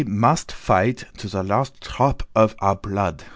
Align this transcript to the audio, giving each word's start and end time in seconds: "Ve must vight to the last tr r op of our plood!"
"Ve 0.03 0.09
must 0.09 0.51
vight 0.51 1.03
to 1.15 1.27
the 1.29 1.43
last 1.43 1.79
tr 1.79 1.91
r 2.01 2.09
op 2.09 2.23
of 2.35 2.55
our 2.59 2.75
plood!" 2.75 3.23